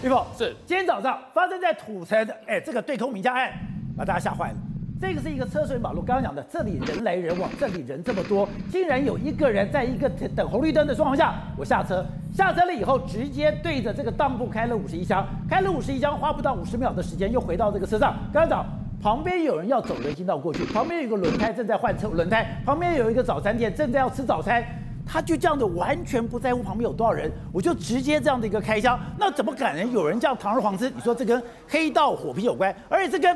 [0.00, 3.50] 玉凤是今天早上发生在土城的，哎，这个对空名家案
[3.96, 4.54] 把大家吓坏了。
[5.00, 18.14] 这个是一个车水马龙，刚刚讲的，这里人来人往，这里人这么多，竟然有一个人在一个等红绿灯的状况下，我下车，下车了以后直接对着这个当铺开了五十一枪，开了五十一枪，花不到五十秒的时间又回到这个车上。
[18.32, 18.66] 刚刚讲
[19.02, 24.64] 旁边有人要走人行道过去，旁边有一个轮胎正在换车轮胎，旁边有一个早餐店正在要吃早餐。
[25.10, 30.90] 他就这样的完全不在乎旁边有多少人，我就直接这样的一个开枪，那怎么可能有人这样堂而皇之？
[30.90, 33.34] 你说这跟黑道火拼有关，而且这跟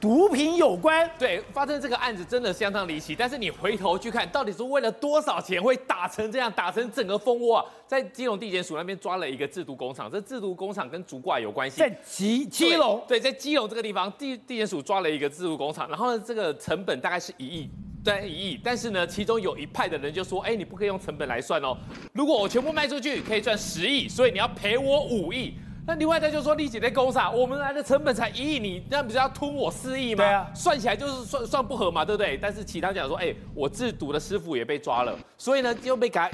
[0.00, 1.10] 毒品有关？
[1.18, 3.14] 对，发生这个案子真的相当离奇。
[3.16, 7.64] 但是你回头去看，到底是为了多少钱会打成这样，打成整个蜂窝啊？
[7.86, 17.70] 在基隆地检署那边抓了一个制毒工厂，这制毒工厂跟竹挂有关系，在基基隆对，对，在基隆这个地方，地地检署抓了一个制毒工厂，然后呢，这个成本大概是一亿。
[18.04, 21.76] 对，一亿，但是呢，其中有一派的人就说，哎，你不可以用成本来算哦。
[22.12, 25.54] 如果我全部卖出去，可以赚十亿，所以你要赔我五亿。
[25.88, 30.22] 那另外他就说，丽姐在工厂，我们来的成本才一亿，你那不是要吞我四亿吗？
[30.22, 32.36] 对啊，算起来就是算算不合嘛，对不对？
[32.36, 36.30] 但是其他讲说，哎，我制毒的师傅也被抓了，所以呢就被改。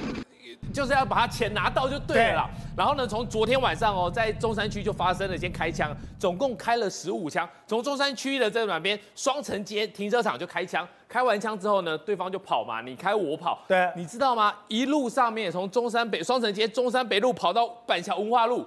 [0.73, 2.49] 就是要把他钱拿到就对了。
[2.53, 7.47] 对然后呢，从昨天晚上哦，在中山区就发生了一些开枪，总共开了十五枪。
[7.65, 13.63] 从中山区的这两边双城街停车场就开枪，开完枪之后呢，对方就跑嘛，你开我跑。
[13.69, 14.53] 对，你知道吗？
[14.67, 18.65] 一路上面从中山北双城街、中山北路跑到板桥文化路，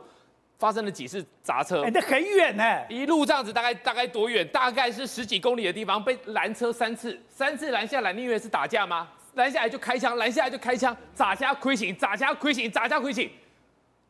[0.59, 1.83] 发生了几次砸车。
[1.85, 4.47] 哎，这很远呢，一路这样子大概大概多远？
[4.49, 9.09] 大概是十几公里的地方，被拦车三次，三次拦下来，你以为是打架吗？
[9.35, 13.31] 拦下来就开枪，拦下来就开枪，砸家亏醒，砸家亏醒，砸家亏醒，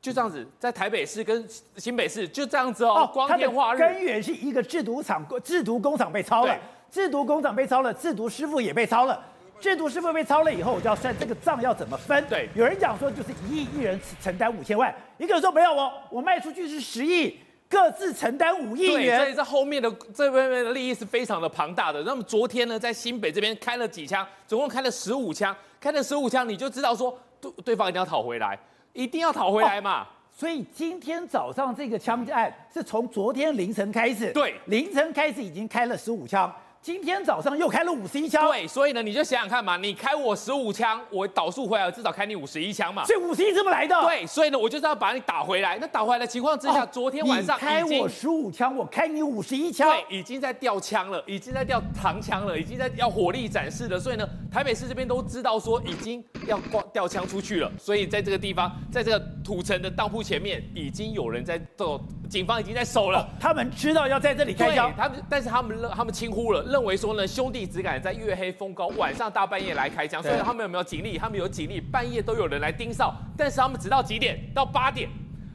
[0.00, 3.02] 就这样子，在台北市跟新北市就这样子哦。
[3.02, 3.78] 哦，光天化日。
[3.78, 6.58] 根源是一个制毒厂、制毒工厂被抄了，
[6.90, 9.22] 制毒工厂被抄了，制毒师傅也被抄了。
[9.60, 12.24] 制度是不是被抄了以后，我就要算这个账要怎么分。
[12.28, 17.38] 对，有人讲说就是一亿，一人承担五千万，一个人说没有我，我卖出去是十亿。
[17.70, 22.02] 各自承担五亿元，所以这后面的这边的利益是非常的庞大的。
[22.04, 28.58] 那么昨天呢，在新北这边开了几枪，总共开了十五枪，开了十五枪，你就知道说对对方一定要讨回来，
[28.94, 30.00] 一定要讨回来嘛。
[30.00, 36.50] 哦，所以今天早上这个枪案是从昨天凌晨开始，对，凌晨开始已经开了十五枪。
[36.80, 43.04] 今天早上又开了五十一枪，对，所以呢，你就想想看嘛，你开我十五枪，我倒数回来，我至少开你五十一枪嘛。
[43.04, 44.00] 所以五十一怎么来的？
[44.02, 45.76] 对，所以呢，我就是要把你打回来。
[45.78, 53.98] 那打回来的情况之下，哦、昨天晚上开我十五枪，我开你五十一枪，对，已经在调枪了，已经在调长枪了，已经在要火力展示了。
[53.98, 57.70] 所以呢，台北市这边都知道说已经要挂调枪出去了。
[57.76, 62.00] 所以在这个地方，在这个土城的当铺前面，已经有人在做，
[62.30, 63.20] 警方已经在守了。
[63.20, 67.48] 哦、他们知道要在这里开枪，他们但是他们他们轻忽了，认为说呢兄。
[67.48, 71.16] 弟只敢在月黑风高、晚上大半夜来开枪，所以他们有没有警力？
[71.16, 74.38] 他们有警力，半夜都有人来盯梢，但是他们直到几点？
[74.54, 75.08] 到八点。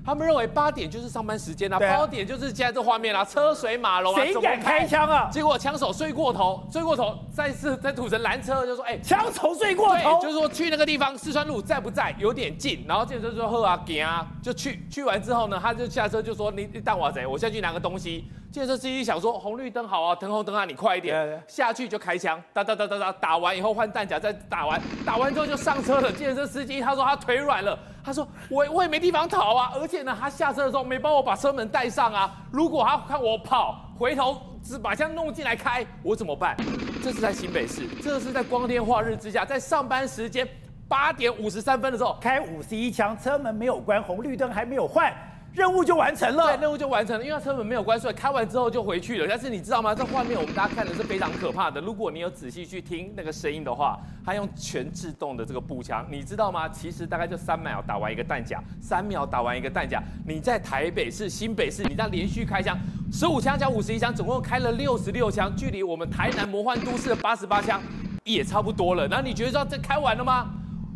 [0.06, 5.30] 他们认为八点就是上班时间啊，八对点就是现在这画面啊，车水马龙啊，谁敢开枪啊？
[5.32, 12.14] 结果枪手睡过头，睡过头，再次在土城拦车，就说：“哎、欸，枪手睡过头，就是说去那个地方四川路在不在？
[12.20, 17.26] 有点近。”然后这个就说：“喝啊，给啊，就去。”去完之后呢，他就下车就说：“你你当我谁？
[17.26, 21.42] 我下去拿个东西。”建设司机想说红绿灯好啊，等红灯啊，你快一点。
[21.48, 26.12] 下去就开枪，哒哒哒哒哒，打完以后换弹夹，再打完，打完之后就上车了。
[26.12, 32.36] 建设司机他说他腿软了，他说我我也没地方逃啊，而且呢他下车的时候没帮我把车门带上啊。
[32.52, 36.58] 如果他看我跑，回头只把枪弄进来开，我怎么办？
[37.02, 40.48] 这是在新北市，这是在光天化日之下，在上班时间
[40.88, 45.14] 八点五十三分的时候开五十一枪，车门没有关，红绿灯还没有换。
[45.54, 49.28] 任务就完成了，对，任务就完成了，因为他车门没有关，所以开完之后就回去了。
[49.30, 49.94] 但是你知道吗？
[49.94, 51.80] 这画面我们大家看的是非常可怕的。
[51.80, 56.68] 如果你有仔细去听那个声音的话，他用全自动的这个步枪，你知道吗？
[56.70, 60.02] 其实大概就三秒打完一个弹夹，三秒打完一个弹夹。
[60.26, 62.76] 你在台北市、新北市，你这样连续开枪，
[63.12, 67.80] 十五枪加五十一枪，总共开了六十六枪，距离我们台南魔幻都市的八十八枪
[68.24, 69.08] 也差不多了。
[69.08, 70.50] 然后你觉得说这开完了吗？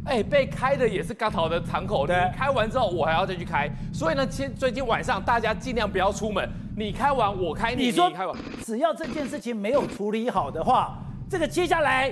[0.07, 10.97] 哎，被开的也是刚好的场口，对，开完之后我还要再去开，所以呢，今最近晚上大家尽量不要出门，你开完我开你，你说你开完，只要这件事情没有处理好的话，
[11.29, 12.09] 这个接下来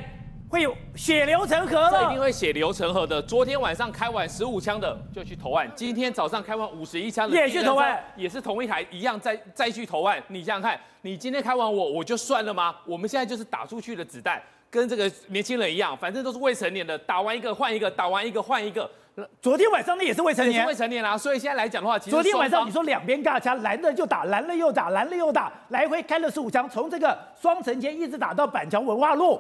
[0.50, 3.21] 会有血流成河，这一定会血流成河的。
[3.21, 10.21] 昨天晚上开完十五枪的就去投案，今天早上开完五十一枪的也去投案，也是同一台一样再再去投案。
[10.27, 12.75] 你想想看，你今天开完我我就算了吗？
[12.86, 14.41] 我们现在就是打出去的子弹。
[14.69, 18.89] 跟这个年轻人一样，反正都是未成年的，打完一个换一个，打完一个换一个。
[19.41, 21.17] 昨天晚上那也是未成年，是未成年啦、啊。
[21.17, 29.39] 所以现在来讲的话，其实昨天晚上你说两边尬枪，蓝的就打，蓝的又打，蓝的又打，来回开了十五枪，从这个双城街一直打到板桥文化路，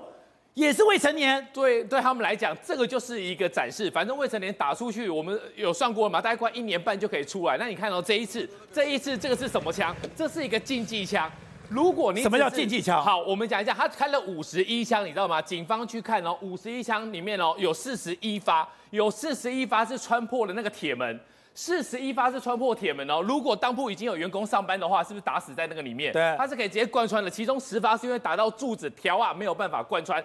[0.53, 1.45] 也是未成年。
[1.51, 3.91] 对，对他们来讲，这个就是一个展示。
[3.91, 7.57] 反正未成年打出去，我们有算过嘛，大概快一年半就可以出来。
[7.57, 9.93] 那你看到这一次，这一次这个是什么枪？
[10.15, 11.29] 这是一个竞技枪。
[11.75, 13.03] 如果你什么叫竞技枪？
[13.03, 15.41] 好，我们讲一下，他开了五十一枪，你知道吗？
[15.41, 21.19] 警方去看哦，五十一枪里面哦，有四十一发，有四十一发是穿破了那个铁门，
[21.53, 23.21] 四十一发是穿破铁门哦。
[23.21, 26.13] 如果当铺已经有员工上班的话，是不是打死在那个里面？
[26.13, 27.29] 对，他是可以直接贯穿的。
[27.29, 30.23] 其中十发是因为打到柱子条啊，没有办法贯穿。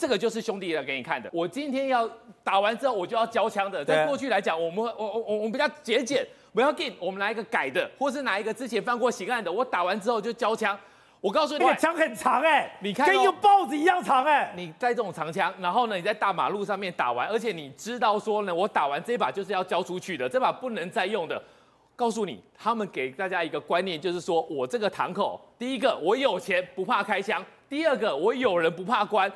[0.00, 1.28] 这个就是兄弟来给你看的。
[1.30, 2.08] 我今天要
[2.42, 3.84] 打完之后，我就要交枪的。
[3.84, 10.74] 在过去来讲，我们我我我我们比较节俭，不要给，我们来一个改的，或是拿一个之前犯过刑案的，我打完之后就交枪。
[11.20, 14.52] 我告诉你，我枪很长哎、欸，你看、哦、跟一个豹子一样长哎、欸。
[14.56, 21.42] 你带这种长枪，然后呢，你在大马路上面打完，而且你知道说呢，我打完这把就是要交出去的，这把不能再用的。
[21.94, 29.30] 告诉你，他们给大家一个观念，就是说我这个堂口，第一个我有钱不怕开枪，第二个我有人不怕关，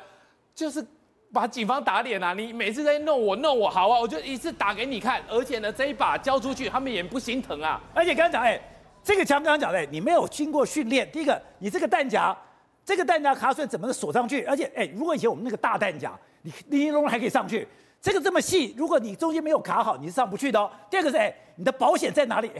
[0.55, 0.83] 就是
[1.31, 2.33] 把警方打脸啊！
[2.33, 7.81] 你每次在弄我弄我，好啊，我就一次打给你看，而且呢，这一把交出去，他们也不心疼啊。
[7.93, 8.59] 而且刚刚讲哎。
[9.07, 11.07] 这个枪刚刚讲的，你没有经过训练。
[11.11, 12.35] 第一个，你这个弹夹，
[12.83, 14.43] 这个弹夹卡榫怎么能锁上去？
[14.45, 16.11] 而且，哎，如果以前我们那个大弹夹，
[16.41, 17.67] 你尼龙还可以上去，
[18.01, 20.67] 这个这么细，如果你中间没有卡好，你是上不去的哦。
[20.89, 22.51] 第二个是，哎，你的保险在哪里？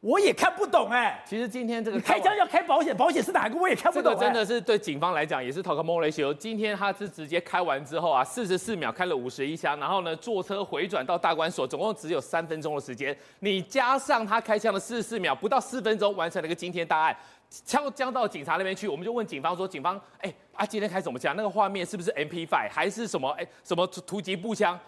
[0.00, 4.12] 我也看不懂哎，其实今天这个开枪要开保险，保险是哪个我也看不懂。
[4.12, 6.32] 这个真的是对警方来讲也是头壳摸了一宿。
[6.34, 13.16] 今天他是直接开完之后啊，四十四秒开了五十一枪，然后呢坐车回转到大关所，总共只有三分钟的时间。
[13.40, 17.16] 你加上他开枪的四十四秒，不到四分钟完成了一个惊天大案。
[17.64, 21.34] 枪将到警察那边去，我们就问警方说：“警方，哎啊，今天开什么枪？
[21.36, 23.30] 那个画面是不是 MP5 还是什么？
[23.38, 24.78] 哎，什么突击步枪？”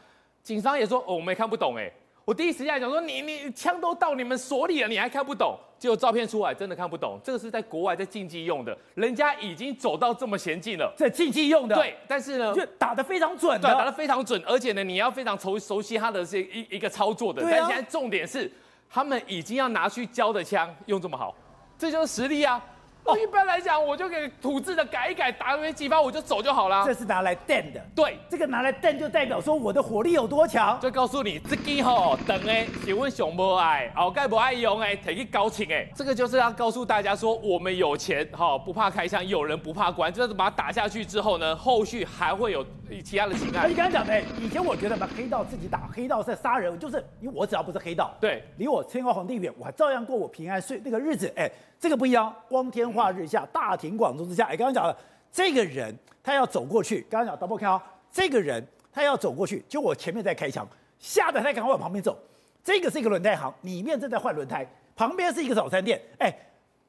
[0.45, 1.91] 警方也说：“哦，我们也看不懂。”哎。
[2.29, 5.59] 我第一时间讲说，你你枪都到你们所里了，你还看不懂？
[5.79, 7.19] 结果照片出来，真的看不懂。
[7.25, 11.75] 这个是在国外在竞技用的，人家已经走到这么先进了，在竞技用的。
[11.75, 17.43] 对，但是呢，就打得非常准的，对，打得非常准，而且呢，你要非常熟熟悉他的这一一个操作的。
[17.43, 18.53] 但现在重点是，
[18.91, 21.35] 他们已经要拿去交的枪用这么好，
[21.79, 22.63] 这就是实力啊。
[23.05, 26.85] 哦，一般来讲，我就给土字的改一改，打没几发我就走就好了。
[26.85, 42.63] 这是拿来电的，对，这个拿来电就代表说我的火力有多强，就告诉你这个吼等哎，请问熊不爱，好盖不爱用哎，可以高清哎，这个就是要告诉大家说，我们有钱哈，不怕开枪，有人不怕关，就是把它打下去之后呢，后续还会有
[43.03, 43.71] 其他的情感。
[43.71, 51.51] 你刚才讲的，以前我觉得把黑道自己打，黑道在杀人，就是因为我只要不是黑道，对，离我天高皇帝远，我还照样过我平安睡那个日子，哎。
[51.81, 54.97] 这个不一样，光天化日下，大庭广众之下，哎，刚刚讲了，
[55.31, 57.81] 这个人他要走过去，刚刚讲 double 看哦，
[58.11, 60.67] 这个人他要走过去，就我前面在开枪，
[60.99, 62.19] 吓得他赶快往旁边走。
[62.65, 64.67] 这个是一个轮胎行，里面正在换轮胎，
[64.97, 66.37] 旁边是一个早餐店，哎，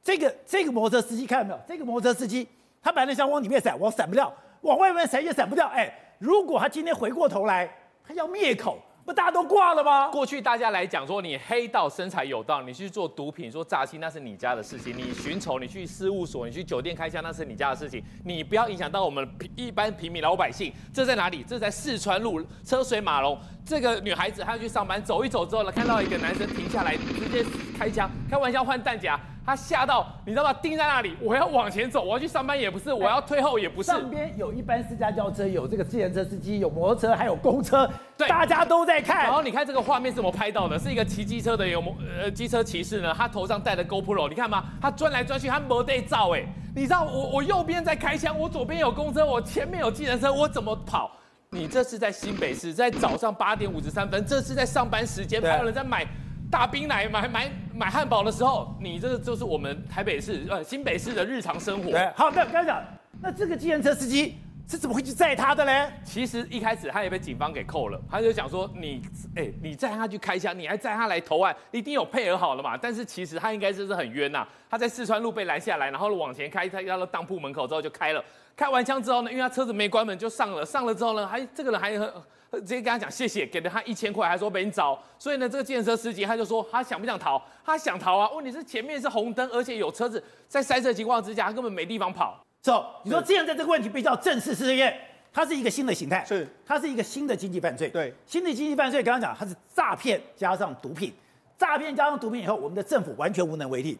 [0.02, 1.60] 这个这个摩托车司机看到没有？
[1.68, 2.46] 这个摩托车司机
[2.82, 4.32] 他本来想往里面闪，我闪不掉，
[4.62, 7.72] 往外面闪也闪不掉，哎，如果他今天回过头来，
[8.04, 8.78] 他要灭口。
[9.04, 10.08] 不大家都挂了吗？
[10.08, 18.02] 过去大家来讲说，你黑道生财有道，你去做毒品、说诈欺，那是你家的事情；你寻仇，你去事务所，你去酒店开枪，那是你家的事情。
[18.24, 20.72] 你不要影响到我们一般平民老百姓。
[20.92, 21.42] 这在哪里？
[21.42, 23.38] 这在四川路车水马龙。
[23.70, 29.16] 这个女孩子她要去上班，走一走之后呢，看到一个男生停下来，直接开枪，开玩笑换弹夹。
[29.46, 30.52] 她吓到，你知道吗？
[30.54, 33.86] 盯在那里，我要往前走，我要去上班也不是，我要退后也不是。
[33.86, 37.88] 上边有一班私家轿车，有这个自行车司机，有摩托车，还有公车，
[38.18, 39.22] 对，大家都在看。
[39.22, 40.76] 然后你看这个画面是怎么拍到的？
[40.76, 44.64] 是一个骑机车的有摩呃机车骑士呢，他头上戴着 GoPro，你看吗？
[44.82, 46.44] 他转来转去，他没得照哎。
[46.74, 51.12] 你知道我我右边在开枪，我左边有公车，我前面有计程车，我怎么跑？
[51.52, 56.06] 你这是在新北市，在早上八点五十三分，这是在上班时间，还有人在买。
[56.48, 61.90] 大冰奶买买买汉堡的时候，你这个就是我们台北市呃新北市的日常生活。
[61.92, 62.84] 对，好，那刚才讲，
[63.20, 64.36] 那这个计程车司机
[64.68, 65.88] 是怎么会去载他的嘞？
[66.04, 69.00] 其实一开始他也被警方给扣了，他就想说你
[69.36, 72.76] 哎、欸，你载他去开枪，你还载他来投案，一定有配合好了嘛。
[72.76, 78.24] 但是其实他应该就是很冤呐，他在四川路被拦下来，然后往前开，他要到当铺门口之后就开了，
[78.56, 82.12] 开完枪之后呢，因为他车子没关门就上了，上了之后呢，还这个人还很。
[82.52, 85.00] 直接跟他讲谢谢，给了他一千块，还说没人找。
[85.20, 87.40] 所以呢，这个计程车司机他就说他想不想逃？
[87.64, 88.28] 他想逃啊！
[88.32, 92.44] 问题是前面是红灯，而且有车子在塞车情况之下，他根本没地方跑。
[92.60, 94.92] 走，你说现在这个问题被叫正式，是因为
[95.32, 97.88] 它是一个新的形态，是它是一个新的经济犯罪。
[97.88, 101.14] 对，新的经济犯罪，刚刚讲它是诈骗加上毒品，
[101.56, 103.96] 诈骗加上毒品以后，我们的政府完全无能为力。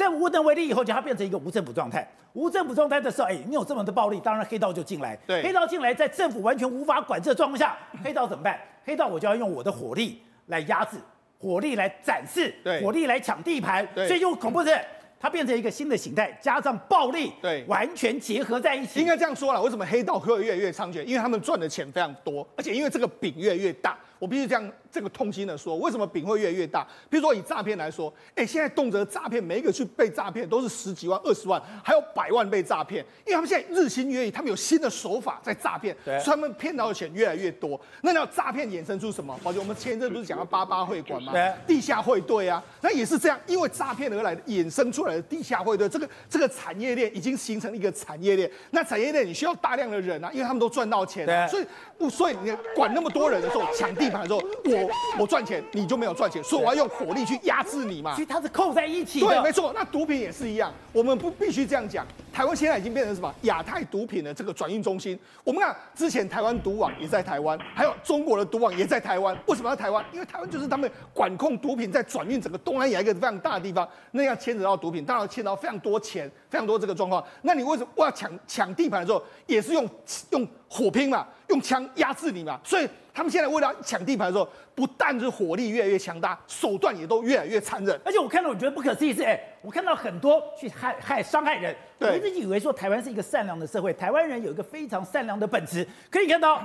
[0.00, 2.10] 政府无能为力以后，就它变成一个无政府状态。
[2.32, 5.14] 无政府状态的时候，哎，你有这么多暴力，当然黑道就进来。
[5.26, 8.58] 对，黑道进来，在政府完全无法管制的状况下，黑道怎么办？
[8.82, 10.96] 黑道我就要用我的火力来压制，
[11.38, 13.86] 火力来展示，对，火力来抢地盘。
[13.94, 14.74] 对，所以就恐怖是，
[15.20, 19.00] 它变成一个新的形态，加上暴力，对，完全结合在一起。
[19.00, 21.04] 应该这样说了，为什么黑道会越来越猖獗？
[21.04, 23.98] 因为他们赚的钱非常多，而且因为这个饼越来越大。
[24.20, 26.86] 我必须这样这个痛心的说，为什么饼会越来越大？
[27.08, 33.04] 比如说以诈骗来说，哎，现在动辄诈骗，每一个去被诈骗都是十几万、二十万，还有百万被诈骗。
[33.26, 37.80] 因为他们现在日新月异，他们有新的手法在诈骗，所以他们骗到的钱越来越多。
[38.02, 39.34] 那要诈骗衍生出什么？
[39.42, 41.32] 而且我们前一阵不是讲到八八会馆吗？
[41.32, 48.50] 对，地下会对啊，那也是这样，因为诈骗而来的衍生出来的地下会对，这个这个产业链已经形成一个产业链。
[48.72, 51.64] 那产业链你需要大量的人啊，因为他们都赚到钱，所以
[51.96, 54.90] 不，所以你管那么多人的时候，抢地盘的时候，我。
[55.18, 58.14] 我赚钱，你就没有赚钱，所以我要用火力去压制你嘛。
[58.14, 59.20] 其实它是扣在一起。
[59.20, 59.72] 对，没错。
[59.74, 62.06] 那毒品也是一样，我们不必须这样讲。
[62.32, 65.18] 台湾现在已经变成什么亚太毒品的这个转运中心。
[65.44, 69.36] 我们看之前台湾毒网也在台湾，还有中国的毒网也在台湾。
[69.46, 70.04] 为什么要台湾？
[70.12, 73.86] 因为台湾就是他们管控毒品在转运整个东南亚一个非常大的地方。
[74.12, 77.22] 那样牵扯到毒品，当然牵扯到非常多钱，非常多这个状况。
[77.42, 79.86] 那你为什么我要抢抢地盘的时候，也是用
[80.30, 82.58] 用火拼嘛，用枪压制你嘛？
[82.64, 82.88] 所以。
[83.12, 88.00] 他们现在为了抢地盘的时候，不但是火力越来越强大，手段也都越来越残忍。
[88.04, 91.74] 而且我看到，我觉得不可思议是，哎，我看到很多去害害伤害人。
[91.98, 95.86] 我一直以为说台湾是一个善良的社会，台湾人有一个非常善良的本质。
[96.08, 96.62] 可以看到，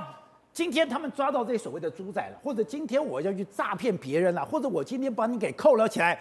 [0.52, 6.18] 今天他们抓到这些所谓的猪仔了，或者今天我要去诈骗别人了，或者我今天把你给扣了起来。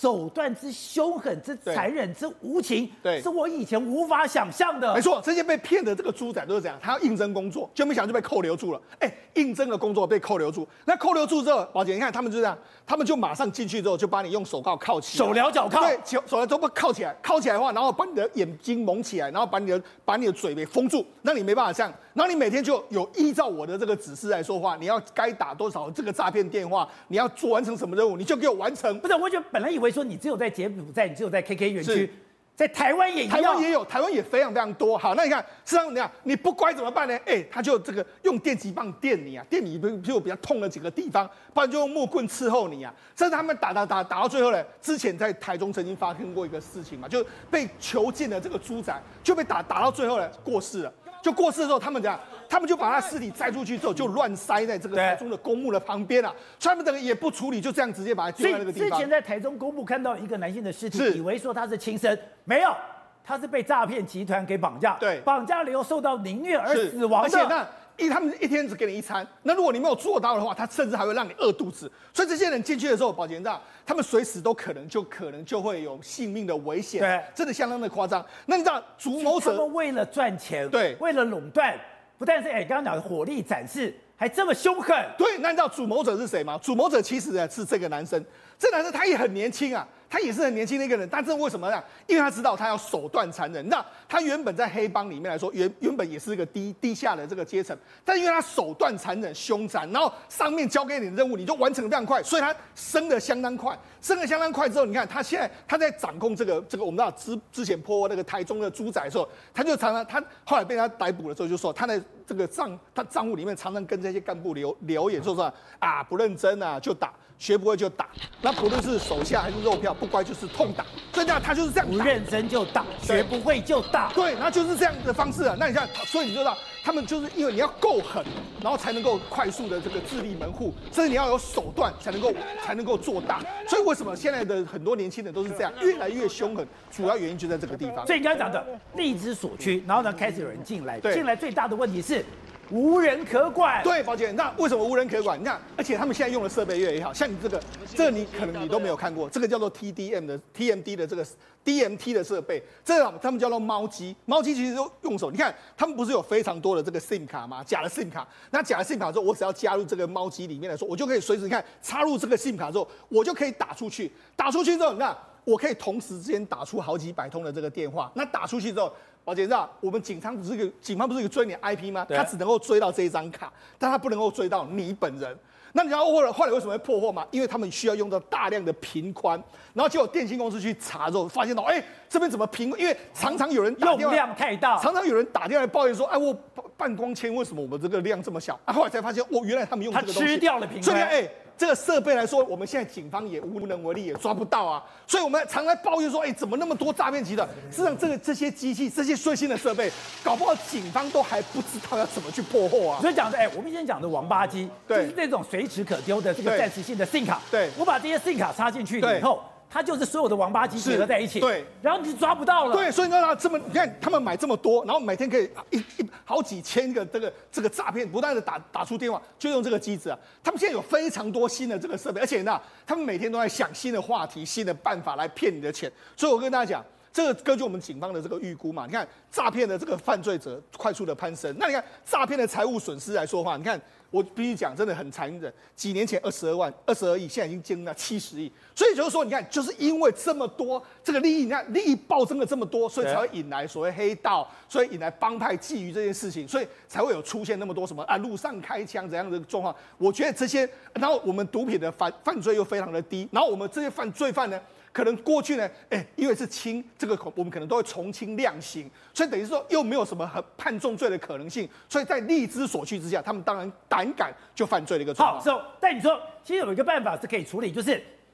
[0.00, 4.94] 手段之凶狠、之残忍、之无情，对，是我以前无法想象的。
[4.94, 8.80] 没错，这些被骗的这个猪仔都是这样，他要应征工作，就没想到就被扣留住了。
[9.00, 12.56] 哎，应征的工作被扣留住，那扣留住之后，宝姐，你看他们就这样，
[12.86, 21.92] 他们就马上进去之后，就把你用手铐铐起来，手镣脚铐，对，手手镣都不铐起来，铐起来的话，然后把你的眼睛蒙起来，然后把你的把你的嘴给封住，那你没办法这样。
[22.12, 28.98] 然后你每天就有依照我的这个指示来说话，你要该打多少这个诈骗电话，你要做完成什么任务，你就给我完成。
[29.00, 30.50] 不是，我觉得本来以为说你只有在。
[30.50, 32.12] 柬埔寨，你只有在 KK 园区，
[32.56, 34.98] 在台湾也台湾也有，台湾也非常非常多。
[34.98, 37.14] 好，那你看，实际上你看，你不乖怎么办呢？
[37.18, 42.92] 哎、欸，他就这个用电击棒电你啊，电你不就比较痛的几个地方，不然就用木棍伺候你啊。
[43.16, 50.92] 甚至他们打打打打到最后呢，之前在台中曾经发生过一个事情嘛，就被囚禁的这个猪仔就被打打到最后呢过世了。
[51.22, 52.18] 就过世的时候，他们讲，
[52.50, 56.34] 他们就把他尸体摘出去之后，就乱塞在这个台中的公墓的旁边了。
[56.58, 58.90] 所以他们这个也不处理，就这样直接把他丢在那个地方。
[58.90, 62.74] 之前在台中公墓看到一个男性的尸体，是以为说他是亲生，没有，
[63.22, 67.68] 他是被诈骗集团给绑架，对，绑架了以后受到凌虐而死亡的。
[67.96, 71.90] 一他们一天只给你一餐，那如果你没有做到的话，他甚至还会让你饿肚子。
[72.14, 78.24] 所以这些人进去的时候，保全长他们随时都可能就可能就会有性命的危险，对，真的相当的夸张。
[78.46, 81.78] 那你知道主谋者他们为了赚钱，对，为了垄断，
[82.20, 84.94] 不但是哎刚刚讲的火力展示，还这么凶狠。
[85.16, 86.60] 对，那你知道主谋者是谁吗？
[86.62, 88.22] 主谋者其实呢是这个男生，
[88.58, 89.88] 这男生他也很年轻啊。
[90.10, 91.80] 他也是很年轻的一个人，但是为什么呢？
[92.08, 93.66] 因为他知道他要手段残忍。
[93.68, 103.78] 那他原本在黑帮里面来说，原原本也是一个低低下的这个阶层，但因为他手段残忍、凶残，然后上面交给你的任务，你就完成的非常快，所以他升的相当快。
[104.00, 117.12] 升的相当快之后，你看他现在他在掌控这个这个，我们知道之之前破那个台中的猪仔的时候，他就常常他后来被他逮捕了之后，就说他的这个账他账户里面常常跟这些干部留留言，说说啊不认真啊就打。
[117.40, 118.06] 学不会就打，
[118.42, 120.84] 那不论是手下还是肉票，不乖就是痛打。
[121.12, 124.10] 所以这样他就是这样，不认真就打，学不会就打。
[124.14, 125.54] 对，那就是这样的方式啊。
[125.58, 128.24] 那你看，所以你就知道，他们就是因为你要够狠，
[128.62, 132.32] 然后才能够快速的这个自立门户，甚至你要有手段才能够
[132.64, 133.40] 才能够做大。
[133.68, 136.66] 所以为什么现在的很多年轻人都是这样，越来越凶狠？
[136.90, 138.06] 主要原因就在这个地方。
[138.06, 138.64] 所以你刚才讲的
[138.94, 142.24] 力之所趋，然后呢开始有人进来，进来最大的问题是。
[142.70, 145.38] 无人可管，对，宝姐，那为什么无人可管？
[145.38, 147.60] 你看，而且他们现在用的设备越来越好，像你这个，
[147.94, 151.26] 这你可能你都没有看过，这个叫做 TDM 的 TMD 的这个
[151.64, 157.62] DMT 的设备，这个他们叫做猫机，猫机其实都用手，你看他们不是有非常多的这个 SIM 卡吗？
[157.64, 168.92] 假的 SIM 卡，那假的 SIM 卡之后，我只要加入这个猫机里面来说，我就可以随时你看插入这个 SIM 卡之后，我就可以打出去，打出去之后，你看我可以同时之间打出好几百通的这个电话，那打出去之后。
[169.24, 172.06] 宝杰，你知道我们警方不是一个警方不是一个追你 IP 吗？
[172.08, 175.36] 他只能够追到这一张卡，但他不能够追到你本人。
[175.72, 177.24] 那你知道后来后来为什么会破获吗？
[177.30, 179.40] 因为他们需要用到大量的频宽，
[179.72, 182.68] 然后结果电信公司去查之后，发现到哎、欸、这边怎么频？
[182.76, 186.34] 因为常常有人用量太大，常常有人打电话来抱怨说，哎我
[186.76, 188.58] 半光纤为什么我们这个量这么小？
[188.64, 191.30] 啊后来才发现哦原来他们用这个东西吃掉了频宽，哎。
[191.60, 194.82] 这个设备来说，我们现在警方也无能为力，也抓不到啊。
[195.06, 197.46] 所以我们常来抱怨说，哎，怎么那么多诈骗集团？
[197.70, 199.92] 实际上，这个这些机器、这些最新的设备，
[200.24, 202.98] 搞不好警方都还不知道要怎么去破获啊。
[203.02, 207.42] 所以讲的，哎，我们以前讲的王八机，就是那种随时可丢的这个暂时性的 SIM 卡。
[207.50, 209.44] 对，我把这些 SIM 卡插进去以后。
[209.70, 220.18] 它就是所有的王八鸡结合在一起，对，然后你就抓不到了，对，所以你知道这么，你看他们买这么多，然后每天可以一一好几千个这个这个诈骗，不断的打打出电话，就用这个机子啊。
[220.42, 225.90] 他们现在有非常多新的这个设备，而且呢，他们每天都在想新的话题、新的办法来骗你的钱。
[226.16, 226.84] 所以我跟大家讲。
[227.12, 233.78] 这个根据我们警方的这个预估嘛，你看诈骗的这个犯罪者快速的攀升，那你看诈骗的财务损失来说的话，你看
[234.10, 249.74] 我必须讲真的很残忍，几年前二十二万、二十二亿，现在已经降到七十亿，所以就是说，你看就是因为这么多这个利益，你看利益暴增了这么多，所以才会引来所谓黑道，所以引来帮派觊觎这件事情，所以才会有出现那么多什么啊路上开枪怎样的状况。
[249.96, 254.60] 我觉得这些，然后我们毒品的犯犯罪又非常的低，然后我们这些犯罪犯呢，
[254.92, 265.38] 可能过去呢，哎，因为是轻，这个我们可能都会从轻量刑，所以等于说又没有什么很判重罪的可能性，所以在力之所趋之下，他们当然胆敢就犯罪的一个状况。
[265.38, 267.92] 好，所以但你说，其实有一个办法是可以处理，就是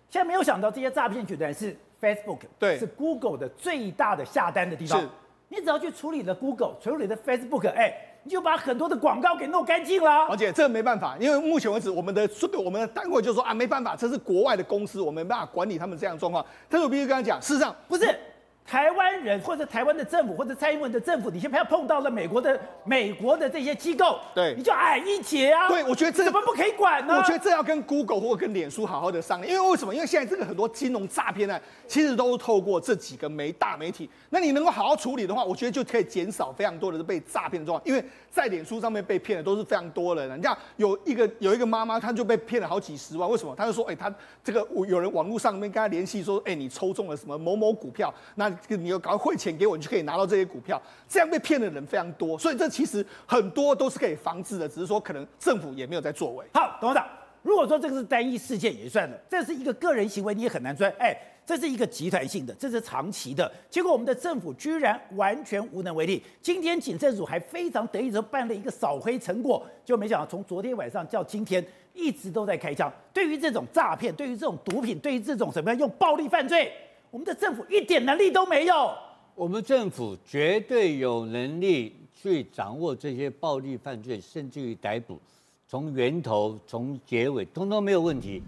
[0.08, 5.00] 现在没有想到这些诈骗集团是 Facebook，对，是 Google 的最大的下单的地方。
[5.00, 5.08] 是，
[5.48, 8.12] 你只要去处理了 Google，处理了 Facebook，哎。
[8.26, 16.44] 你就把很多的广告给弄干净了，而且这个没办法，因为目前为止我们的这个我们的单位就说啊，没办法，这是国外的公司，我们没办法管理他们这样的状况。
[16.68, 18.18] 但是我必须跟他讲，事实上不是。
[18.66, 25.68] 台湾人或者台湾的政府或者蔡英文的政府，你先不要碰到了美国的美国的这些机构，对，你就矮一截啊。
[25.68, 27.16] 对，我觉得这怎么不可以管呢？
[27.16, 29.94] 我觉得这要跟 Google 或者跟脸书好好的商量，因为为什么？
[29.94, 34.10] 因为现在这个很多金融诈骗呢，其实都是透过这几个媒大媒体。
[34.30, 37.86] 那你能够好好处理的话，我觉得就可以减少非常多的被诈骗的状况。
[37.86, 43.30] 因为在脸书上面被骗的都是非常多的人，你像有一个有一个妈妈，她就被骗了好几十万。
[43.30, 43.54] 为什么？
[43.54, 49.36] 她就说，哎，她这个有人网络上面跟她联系说，哎，你抽中了什么某某股票，那你要赶快汇。
[49.36, 50.80] 钱给我，你就可以拿到这些股票。
[51.06, 56.46] 这样被骗的人非常多，所以这其实很多都是可以防治的，只是说可能政府也没有在作为。
[56.54, 57.06] 好，董事长，
[57.42, 60.88] 如果说这个是单一事件也算了，这是一个个人行为，你也很难追。
[60.98, 66.22] 哎，这是一个集团性的，这是长期的，结果我们的政府居然完全无能为力。
[66.40, 72.90] 今天警政署还非常得意的办了一个扫黑成果，就没想到从昨天晚上到今天一直都在开枪。
[73.12, 76.72] 对于这种诈骗，对于这种毒品，对于这种什么样用暴力犯罪，
[77.16, 78.92] 我们的政府一点能力都没有。
[79.34, 85.18] 我们政府绝对有能力去掌握这些暴力犯罪，甚至于逮捕，
[85.66, 88.42] 从源头、从结尾，通通没有问题。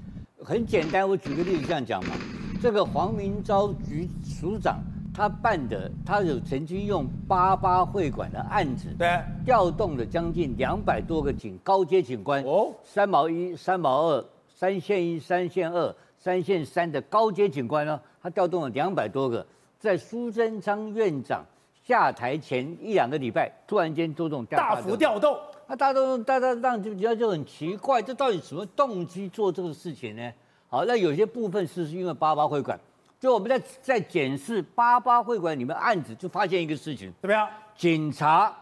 [0.45, 2.15] 很简单，我举个例子这样讲嘛。
[2.61, 4.77] 这个黄明昭局署长
[5.15, 19.47] 他办的，他有曾经用八八会馆的案子，对，调动了将近两百多个警高阶警官，哦，三毛一、三毛二、三线一、三线二、三线三的高阶警官呢，他调动了两百多个。
[19.79, 21.45] 在苏贞昌院长
[21.87, 30.33] 下台前一两个礼拜，突然间做这种大幅调动，那大动大家让就觉得就很奇怪，这到底什么动机做这个事情呢？
[30.69, 32.77] 好，那有些部分是因为八八会馆，
[33.21, 37.49] 就我们在在检视八八会馆里面案子，就发现一个事情，怎么样？
[37.77, 38.53] 警察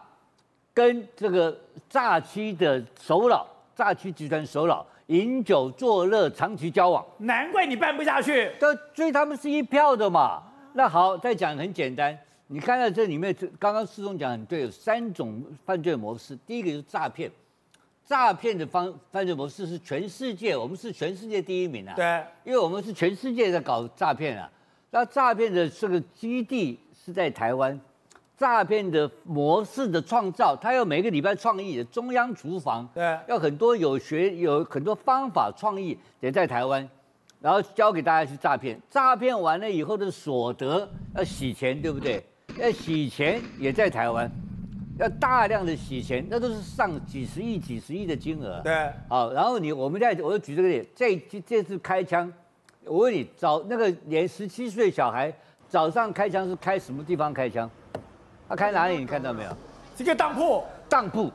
[0.71, 10.43] 跟这个诈欺的首脑、诈欺集团首脑饮酒作乐，长期交往，难怪你办不下去，都追他们是一票的嘛。
[10.73, 12.17] 那好，再讲很简单，
[12.47, 16.35] 你看到这里面，这刚刚施宗讲很对，有三种犯罪模式。
[16.45, 17.31] 第一个就是诈骗，
[18.05, 21.93] 诈骗的方犯罪模式是全世界，我们是全世界第一名啊。
[21.95, 24.49] 对，因为我们是全世界在搞诈骗啊。
[24.91, 27.79] 那诈骗的这个基地是在台湾，
[28.37, 36.87] 诈骗的模式的创造，他要每个礼拜创意的中央厨房，对，要很多有学有很多方法创意也在台湾。
[37.39, 42.23] 然后教给大家去诈骗，诈骗完了以后的所得要洗钱，对不对？
[42.57, 44.29] 要洗钱也在台湾，
[44.97, 48.59] 要大量的洗钱，那都是上几十亿、几十亿的金额。
[48.63, 52.31] 对，好，然后你我们在，我就举这个例，这这次开枪，
[52.85, 55.31] 我问你，早那个连十七岁小孩
[55.69, 57.69] 早上开枪是开什么地方开枪？
[58.47, 58.97] 他开哪里？
[58.97, 59.49] 你看到没有？
[59.95, 61.31] 这个当铺，当铺，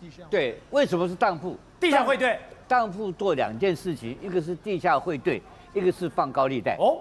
[0.00, 0.22] 地下。
[0.30, 1.56] 对，为什么是当铺？
[1.78, 2.38] 地下汇兑。
[2.68, 5.40] 当铺做两件事情，一个是地下汇兑，
[5.72, 6.76] 一个是放高利贷。
[6.80, 6.98] 哦，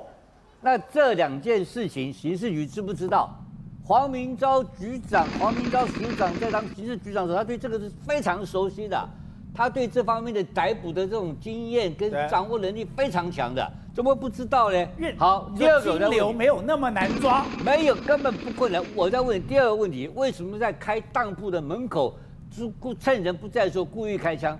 [0.62, 3.34] 那这两件事情，刑事局知不知道？
[3.84, 9.10] 黄明昭局长、黄明昭署长在当刑事局长的时候，他对这个是非常熟悉的，
[9.56, 14.88] 他对这方面的逮捕的这种经验跟掌握能力非常强的，怎么会不知道呢？
[15.18, 18.84] 好，第二个金流没有那么难抓，没有根本不困难。
[18.94, 22.14] 我再问第二个问题，为什么在开当铺的门口，
[22.80, 24.60] 故趁人不在的时候故意开枪？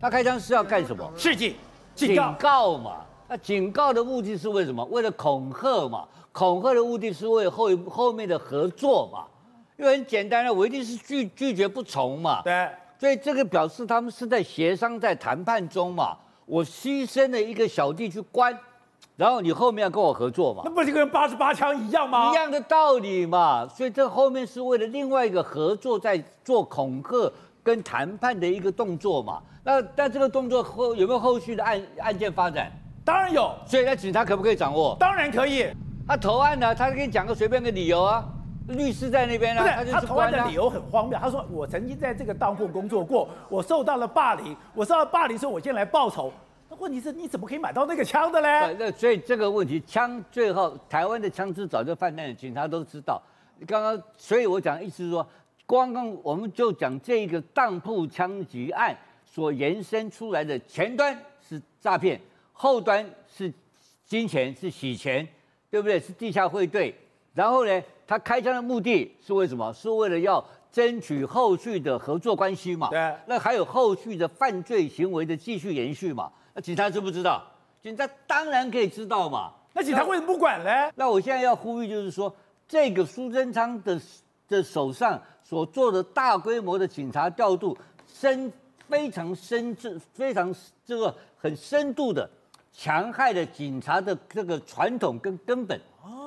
[0.00, 1.08] 他开枪是要干什么？
[1.16, 1.54] 示警、
[1.94, 2.96] 警告嘛。
[3.28, 4.84] 那警告的目的是为什么？
[4.86, 6.04] 为了恐吓嘛。
[6.32, 9.24] 恐吓的目的是为后后面的合作嘛。
[9.78, 12.42] 因为很简单的，我一定是拒拒绝不从嘛。
[12.42, 12.68] 对。
[12.98, 16.16] 所以这个表示他们是在协商，在谈判中嘛。
[16.46, 18.56] 我牺牲了一个小弟去关，
[19.16, 22.30] 然后你后面要跟我合作嘛那，不是跟八十八枪一样吗？
[22.30, 23.66] 一样的道理嘛。
[23.66, 27.32] 所以这后面是为了另外一个合作，在做恐吓
[27.62, 29.42] 跟谈判的一个动作嘛。
[29.64, 32.70] 那但这个动作后有没有后续的案案件发展？
[33.04, 34.96] 当然有，所以那警察可不可以掌握？
[35.00, 35.66] 当然可以。
[36.06, 38.24] 他投案呢，他给你讲个随便个理由啊，
[38.68, 40.68] 律师在那边呢、啊，他投案的理由。
[40.68, 41.18] 很荒谬。
[41.18, 46.32] 他说我曾经在这个当铺工作过，我受到了霸凌，我受到霸凌，所以我现在来报仇。
[46.68, 48.76] 那问题是你怎么可以买到那个枪的嘞？
[48.78, 53.22] 那所以这个问题，枪最后台湾的枪支早就泛滥了，警察都知道。
[53.66, 55.26] 刚刚，所以我讲意思是说，
[55.64, 62.20] 刚刚我们就讲这个当铺枪击案所延伸出来的前端是诈骗，
[62.52, 63.52] 后端是
[64.04, 65.26] 金钱，是洗钱，
[65.70, 66.00] 对不对？
[66.00, 66.92] 是地下汇兑。
[67.32, 69.72] 然后呢，他开枪的目的是为什么？
[69.72, 72.88] 是为了要争取后续的合作关系嘛？
[72.90, 73.14] 对。
[73.26, 76.30] 那还有后续的犯罪行为的继续延续嘛？
[76.54, 77.42] 那警察知不知道？
[77.82, 79.52] 警察当然可以知道嘛。
[79.72, 80.90] 那警察为什么不管嘞？
[80.94, 82.34] 那我现在要呼吁，就是说，
[82.66, 84.00] 这个苏贞昌的
[84.48, 88.50] 的手上所做的大规模的警察调度，深
[88.88, 92.28] 非常深这非常这个很深度的
[92.76, 95.80] 强害了警察的这个传统跟根本。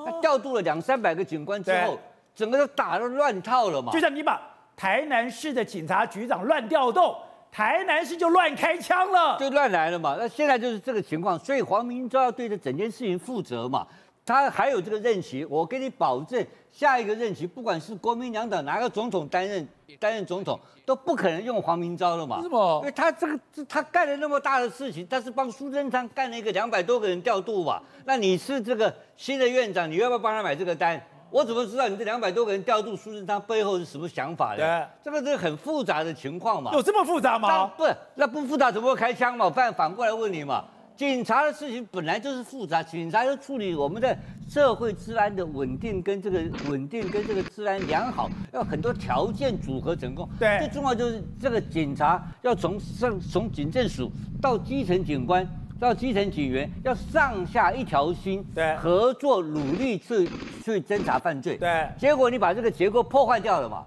[0.04, 1.98] 他调度了两三百个警官之后，
[2.34, 3.92] 整个都打得乱套了嘛。
[3.92, 4.40] 就像你把
[4.74, 7.14] 台南市的警察局长乱调动。
[7.52, 10.14] 台南市就乱开枪了，就乱来了嘛。
[10.16, 13.84] 那现在就是这个情况，所以黄明昭要对这整件事情负责嘛。
[14.24, 19.66] 他还有这个任期，我给你保证，下一个任期不管是国民两党哪个总统担任
[19.98, 22.36] 担任总统，都不可能用黄明昭了嘛。
[22.36, 22.78] 为什么？
[22.80, 27.80] 因为他这个他干了那么大的事情，他是帮苏贞昌干了一个两百多个人调度嘛。
[28.04, 31.00] 那你是这个新的院长，你要不要帮他买这个单？
[31.30, 34.56] 我怎么知道你这两百多个人调度苏贞昌背后是什么想法呢？
[34.56, 36.72] 对，这个是很复杂的情况嘛。
[36.72, 37.66] 有这么复杂吗？
[37.76, 37.84] 不，
[38.16, 39.48] 那不复杂怎么会开枪嘛？
[39.50, 40.64] 反反过来问你嘛。
[41.00, 44.14] 警察的事情本来就是复杂，警察要处理我们的
[44.46, 50.28] 社会治安的稳定跟这个稳定跟这个治安良好，要很多条件组合成功。
[50.38, 55.48] 对，最重要就是这个警察要从上从警政署到基层警官。
[55.78, 60.28] 到基层警员要上下一条心，对，合作努力去
[60.62, 63.82] 去侦查犯罪，对，结果你把这个结构破坏掉了嘛？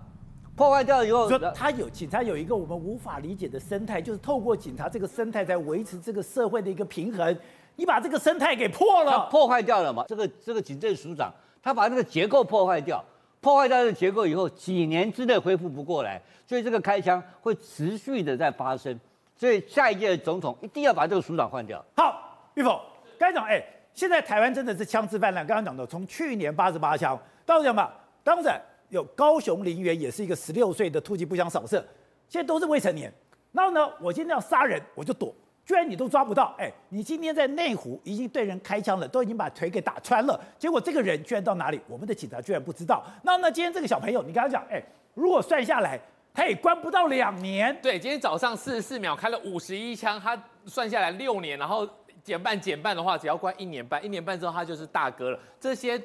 [0.56, 7.36] 破坏掉以后，说他有警察有一个我们无法理解的生态，就是透过警察这个生态在维持这个社会的一个平衡。
[7.76, 10.06] 你把这个生态给破了，破坏掉了嘛？
[10.08, 13.04] 这个这个警政署长他把这个结构破坏掉，
[13.42, 19.00] 破坏掉这个结构以后，几年之内恢复不过来，所以这个开枪会持续的在发生。
[19.36, 21.84] 所以下一届总统一定要把这个署长换掉。
[21.98, 22.80] 好，玉凤，
[23.18, 23.60] 刚才讲，哎，
[23.96, 25.46] 现在台湾真的是枪支泛滥。
[25.48, 27.90] 刚刚讲的，从去年八十八枪，到什么？
[28.24, 28.62] 当然
[28.94, 31.84] 有高雄林园也是一个十六岁的突击步枪扫射，
[32.30, 33.12] 现在都是未成年。
[33.52, 35.34] 然后呢，我今天要杀人，我就躲，
[35.66, 36.54] 居然你都抓不到。
[36.60, 41.82] 哎，你今天在内湖已经对人开枪了，都已经把腿给打穿了，结果这个人居然到哪里？
[41.88, 43.04] 我们的警察居然不知道。
[43.24, 44.80] 那那今天这个小朋友，你跟他讲，哎，
[45.16, 46.00] 如果算下来。
[46.36, 47.76] 他也关不到两年。
[47.80, 51.88] 对，今天早上四十四秒开了五十一枪，他算下来六年，然后
[52.24, 55.40] 减半减半的话，只要关一年半，一年半之后他就是大哥了。
[55.60, 56.02] 这些。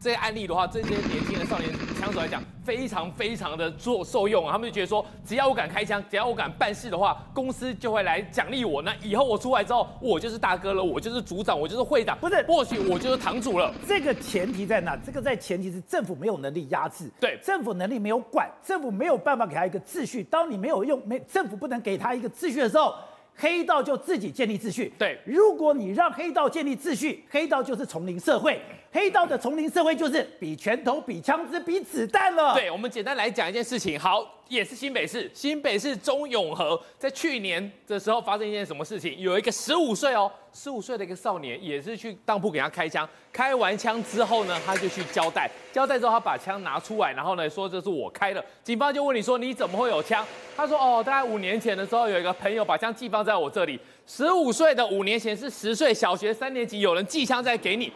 [0.00, 4.52] 这些案例的话，这些年轻的少年枪手来讲，非常非常的做受用啊。
[4.52, 8.80] 他们就觉得说，只要我敢开枪，只要我敢办事的话，公司就会来奖励我。
[8.82, 13.74] 那以后我出来之后，我就是大哥了，我就是组长，我就是会长，不是，或许我就是堂主了。
[13.88, 14.96] 这个前提在哪？
[15.04, 20.22] 这个在前提是政府没有能力压制，对，政府能力没有管，政府没有办法给他一个秩序。
[20.22, 22.94] 当你没有用，没政府不能给他一个秩序的时候。
[23.40, 24.92] 黑道就自己建立秩序。
[24.98, 28.60] 对，如果你让黑道建立秩序，黑道就是丛林社会。
[28.90, 32.54] 黑道的丛林社会就是比拳头、比枪支、比子弹了。
[32.54, 34.00] 对，我们简单来讲一件事情。
[34.00, 39.14] 好，也是新北市，新北市中永和，在去年的时候发生一件什么事情？
[39.18, 43.06] 有一个十五岁哦，十五岁的一个少年，也是去当铺给他开枪。
[43.30, 48.42] 开完枪之后呢，他就去交代，交代之后他把枪拿出来，然后呢说这是我开的。
[48.64, 50.24] 警方就问你说你怎么会有枪？
[50.56, 53.78] 他说哦，大概五年前的时候有一个朋友把枪寄放在我这里。
[54.06, 57.92] 十五岁的五年前是十岁小学三年级，有人寄枪再给你。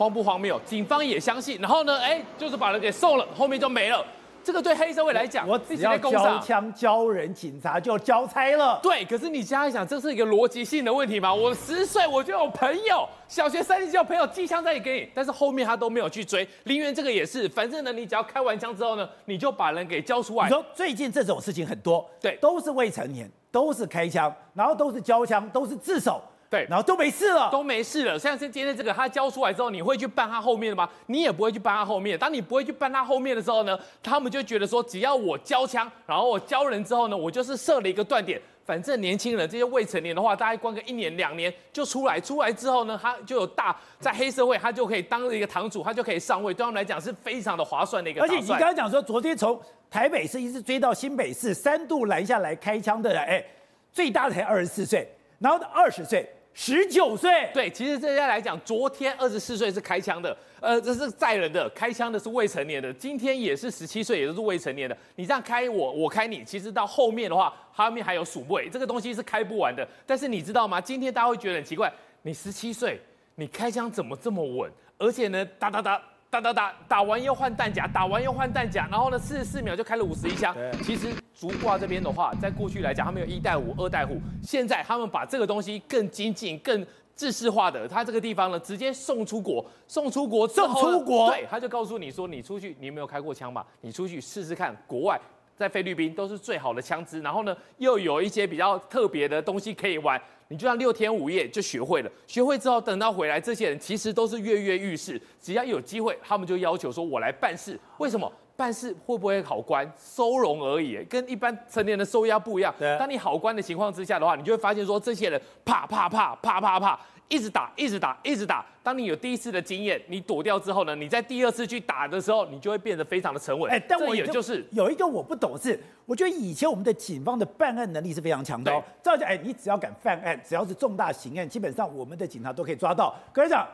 [0.00, 0.58] 荒不荒谬？
[0.64, 4.02] 警方也相信，然后呢，哎，就是把人给送了，后面就没了。
[4.42, 8.80] 这个对黑社会来讲，我只要交枪交人，警察就交差了。
[8.82, 11.34] 对，可是你想一想，这是一个逻辑性的问题嘛？
[11.34, 16.48] 我十岁我就有朋友，小学三年级有朋友寄枪在给你，但是后面他都没有去追。
[16.64, 20.48] 林园这个也是，反正呢，你只要开完枪之后呢，你就把人给交出来。
[20.48, 26.18] 你说最近这种事情很多，对，都是未成年，都是开枪，然后都是交枪，都是自首。
[26.50, 28.18] 对，然后都没事了，都没事了。
[28.18, 30.90] 像是今天这个，他交出来之后，你会去办他后面的吗？
[31.06, 32.18] 你也不会去办他后面。
[32.18, 38.42] 当你不会去办他后面的时候呢，他们就觉得说，只要我交枪，然后我交人之后呢，我就是设了一个断点。
[38.64, 48.20] 反正年轻人这些未成年的话，大概关个一年两年就出来，出来之后呢，他就有大在黑社会，他就可以当一个堂主，他就可以上位，对他们来讲是非常的划算的一个。
[48.20, 53.44] 而且你刚刚讲说，昨天从台北市一直追到新北市，三度拦下来开枪的人，哎，
[53.92, 55.08] 最大的才二十四岁，
[55.38, 56.28] 然后二十岁。
[56.52, 64.96] 十九岁，对，其实这些来讲，昨天二十四岁是开枪的，呃，这是载人的，开枪的是未成年的，今天也是十七岁，也都是未成年的。
[65.16, 69.86] 你这样开我，我开你，其实到后面的话，后面还有数位，这个东西是开不完的。
[70.04, 70.80] 但是你知道吗？
[70.80, 71.90] 今天大家会觉得很奇怪，
[72.22, 73.00] 你十七岁，
[73.36, 74.70] 你开枪怎么这么稳？
[74.98, 76.02] 而且呢，哒哒哒。
[76.30, 80.56] 打打打，打完又换弹夹，打完又换弹夹，然后呢，四十四秒就开了五十一枪。
[80.84, 93.66] 其实竹挂这边的话，在过去来讲，他们有一带五、二带五，现在他们把这个东西更精进、更制式化的，他这个地方呢，直接送出国，送出国，送出国，对，他就告诉你说，你出去，你没有开过枪嘛？
[93.80, 95.20] 你出去试试看，国外
[95.60, 100.18] 在菲律宾都是最好的枪支，然后呢，又有一些比较特别的东西可以玩。
[100.48, 108.32] 你就像六天五夜就学会了，学会之后等到回来，这些人其实都是跃跃欲试，只要有机会，他们就要求说：“我来办事。”为什么？
[108.56, 109.90] 办事会不会好关？
[109.98, 112.74] 收容而已，跟一般成年人收押不一样。
[112.98, 116.98] 当你好关的情况之下的话，你就会发现说，这些人啪啪啪啪啪啪。
[117.30, 118.66] 一直打，一直打，一直打。
[118.82, 123.70] 当你有第一次的经验，你躲掉之后呢，你在第二次去打的时候，你就会变得非常的沉稳。
[123.70, 128.82] 哎，但我也就是有一个我不懂的是，我觉得以前我们的警方的办案能力是非常强的哦。
[129.00, 133.14] 照讲，哎，你只要敢犯案，只要是重大刑案，基本上我们的警察都可以抓到。
[133.32, 133.64] 可是讲，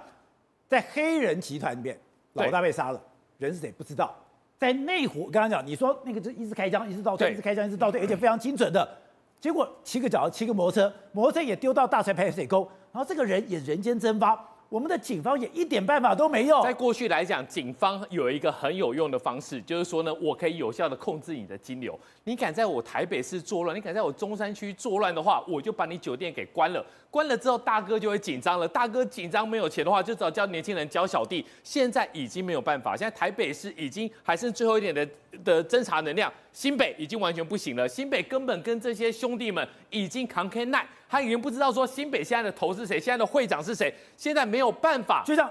[0.68, 1.98] 在黑人集团里面，
[2.34, 3.00] 老大被杀了，
[3.38, 4.14] 人是谁不知道。
[4.58, 8.86] 在内湖，刚刚讲，你说那个就一直开枪，一直倒退，一直开枪，一直倒退，而且非常精准的。
[9.38, 14.42] 结果骑个脚，骑个摩托车，摩托车也丢到大船排水沟，然后这个人也人间蒸发。
[14.70, 16.62] 我们的警方也一点办法都没有。
[16.62, 21.96] 在过去来讲，警方有一个很有用的方式，就是说呢，我可以有效的控制你的金流。
[22.24, 26.82] 你敢在我台北市作乱，你敢在我中山区作乱的话，我就把你酒店给关了。
[27.16, 28.68] 关了之后，大哥就会紧张了。
[28.68, 31.42] 大哥紧张没有钱的话，就只好叫年轻人教小弟。
[31.62, 35.09] 现在已经没有办法，现在台北市已经还剩最后一点的
[35.42, 37.88] 的侦查能量，新北已经完全不行了。
[37.88, 45.22] 新北根本跟这些兄弟们已经扛开耐，他已经不知道说新北现在的头是谁，现在的会长是谁，现在没有办法。
[45.24, 45.50] 就像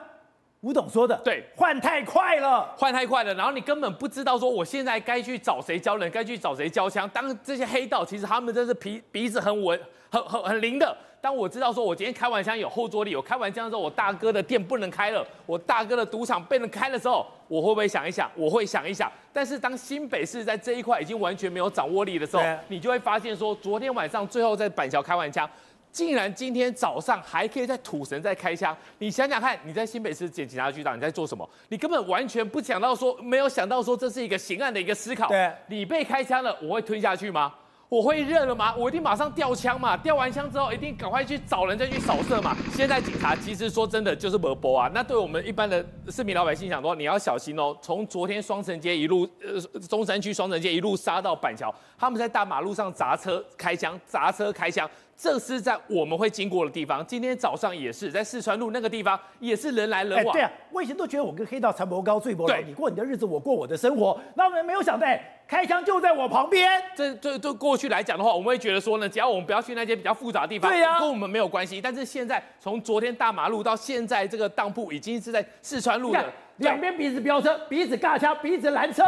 [0.61, 7.09] 吴董说的，对，换太快了，换太快了，然后你根本不知道说我现在该去找谁教人，该去找谁教枪。
[7.09, 9.79] 当这些黑道其实他们真是鼻鼻子很稳、
[10.11, 10.95] 很很很灵的。
[11.21, 18.29] 当我知道说我今天开完枪有后坐力，我开完枪之后我大哥的店不能开了，我大哥的赌场被人开的时候，我会不会想一想？
[18.35, 19.11] 我会想一想。
[19.33, 25.49] 但是当新北市在这一块已经完全没有掌握力的时候，你就会发现说，昨天晚上最后在板桥开完枪。
[25.91, 31.49] 竟然今天早上还可以在土城再开枪，你想想看，你在新北市检警察局长你在做什么？
[31.69, 35.29] 你根本完全不想到说，没有想到说这是一个刑案的一个思考。
[35.29, 37.53] 对，你被开枪了，我会吞下去吗？
[37.87, 38.75] 我会认了吗？
[38.75, 42.55] 我一定马上掉枪嘛，掉完枪之后一定赶快去找人再去扫射嘛。
[42.73, 47.77] 现在警察其实说真的就是没波啊，那对我们一般的市民老百姓讲说，你要小心哦。
[47.81, 54.89] 从昨天双城街一路呃中山区双城街一路杀到板桥，他们在大马路上砸车开枪，砸车开枪。
[55.17, 60.33] 这是在我们会经过的地方，今天早上也是在四川路那个地方，也是人来人往。
[60.33, 64.19] 对啊，我以前都觉得我跟黑道才不高最不高，你过你的日子，我过我的生活。
[64.35, 65.07] 那我们没有想到，
[65.47, 66.69] 开枪就在我旁边。
[66.95, 71.79] 这这这过去来讲的话，我们会觉得说呢，只要我们不要去那些比较复杂的地方，对呀，跟我们没有关系。
[71.79, 76.25] 但是现在从昨天大马路到现在这个当铺，已经是在四川路的
[76.57, 79.03] 两边彼此飙车，彼此尬枪，彼此拦车。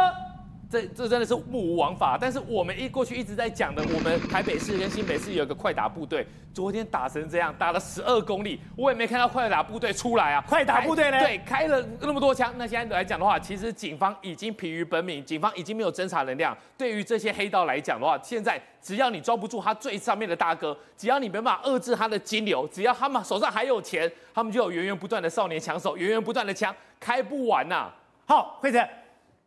[0.70, 10.44] 这这真的是目无王法，但是我们一过去一直在讲的，我们台北市跟新北市有一个快打部队，昨天打成这样，打了十二公里，我也没看到快打部队出来啊！
[10.46, 11.18] 快打部队呢？
[11.20, 16.54] 对，开了那么多枪，那现在来讲的话，其实警方已经疲于奔命，警方已经没有侦查能量。
[16.76, 27.94] 对于这些黑道来讲的话，现在只要你抓不住他最上面的大哥，只要你没办法遏制他的金流，只要他们手上还有钱，他们就有源源不断的少年枪手，源源不断的枪，开不完呐、啊。
[28.26, 28.86] 好，慧诚。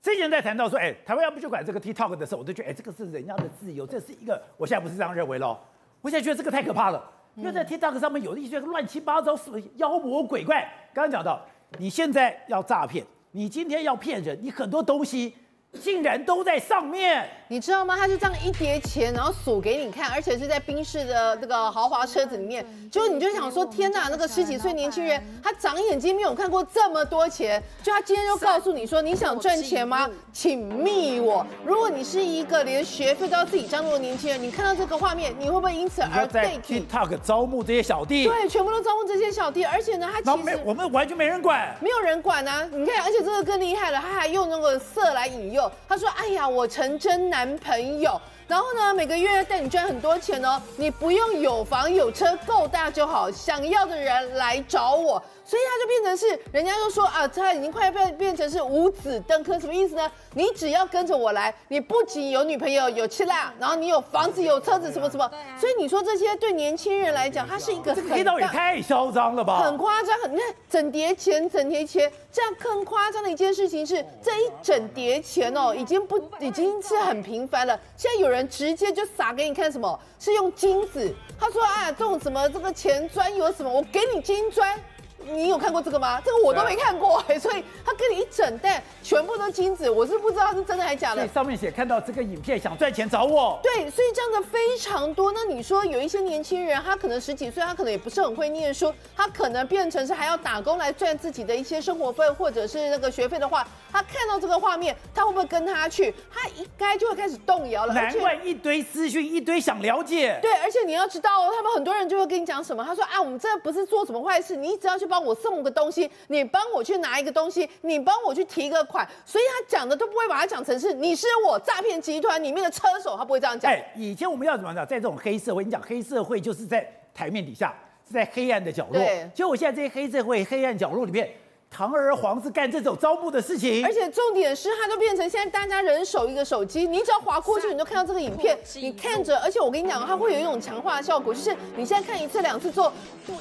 [0.01, 5.57] 之前在谈到说，哎，台湾要不就管这个 TikTok 的时候，我都觉得，哎，这个是人家的自由，这是一个，我现在不是这样认为喽。
[6.01, 10.61] 我现在觉得这个太可怕了，因为在 TikTok 上面有一些乱七八糟、什么妖魔鬼怪。
[10.93, 11.45] 刚刚讲到，
[11.77, 15.35] 你现在要诈骗，你今天要骗人，你很多东西。
[15.79, 17.95] 竟然都在上面，你知道吗？
[17.95, 22.65] 他就这样一叠钱，然后数给你看，而且是在宾士的这个豪华车子里面。
[22.91, 27.62] 就你就想说，天哪，那个十几岁年轻人，他长眼睛没有看过这么多钱。
[27.81, 30.10] 就他今天就告诉你说，你想赚钱吗？
[30.34, 31.45] 请密我。
[31.65, 38.27] 如果你是一个连学费都要自己张罗的年轻人，你看到这个画面，你会不会因此而被 TikTok 招募这些小弟？
[38.27, 42.67] 对，全部都招募这些小弟，而且呢，他其实我们完全没人管，没有人管啊。
[42.73, 45.61] 你看，而且这个更厉害了，他还用那个色来引诱。
[45.89, 48.19] 他说：“哎呀，我陈真男朋友。”
[48.51, 55.23] 然后呢，每个月带你赚很多钱哦，你不用有房有车，够大就好，想要的人来找我。
[55.45, 60.09] 所以他就变成是，人家就说啊，他已经快要变变成是五子登科，什么意思呢？
[60.33, 65.29] 你只要跟着我来，你不仅有女朋友有妻啦，然后你有房子有车子什么什么。
[65.57, 69.59] 所以你说这些对年轻人来讲，他是一个很这个黑道也太嚣张了吧？
[69.63, 77.77] 很夸张，很你看整叠钱，整叠钱，这样更夸张的一件事情是，这一整叠钱哦，已经不已经是很频繁了。
[77.97, 79.99] 现在有人直接就撒给你看什么？
[80.19, 81.13] 是用金子。
[81.39, 83.71] 他说啊，这种什么这个钱砖有什么？
[83.71, 84.80] 我给你金砖。
[85.25, 86.21] 你有看过这个吗？
[86.23, 91.17] 这个我都没看过，欸，所以他给你一整袋，全部都金子，我是不知道是真的还是假的。
[91.17, 93.60] 所以上面写看到这个影片想赚钱找我。
[93.62, 95.31] 对，所以这样的非常多。
[95.31, 106.12] 那你说有一些年轻人，他可能十几岁，他可能也不是很会念书，他可能变成是还要打工来赚自己的一些生活费或者是那个学费的话，他看到这个画面，他会不会跟他去？
[106.34, 107.93] 他应该就会开始动摇了。
[107.93, 110.39] 难怪一堆资讯，一堆想了解。
[110.41, 112.84] 对，而且你要知道哦，他们很多人就会跟你讲什么？
[112.84, 115.11] 他说啊，我们这不是做什么坏事，你只要去。
[115.12, 123.69] 帮我送个东西，你帮我去拿一个东西，你帮我去提个款，所以他讲的都不会把它讲成是你是我诈骗集团里面的车手，他不会这样讲。
[123.69, 124.88] 哎，以前我们要怎么讲？
[124.88, 127.76] 在这种黑社会，你讲黑社会就是在台面底下，
[128.08, 128.93] 是在黑暗的角落。
[128.93, 131.30] 对，结果我现在这些黑社会黑暗角落里面。
[131.71, 142.91] 堂而皇之干这种招募的事情，而且重点是，它都变成现在大家人手一个手机，你只要划过去，你就看到这个影片，你看着，而且我跟你讲，它会有一种强化的效果，就是你现在看一次两次之后，